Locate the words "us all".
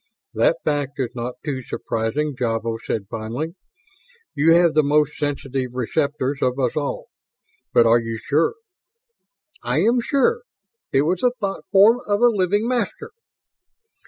6.57-7.09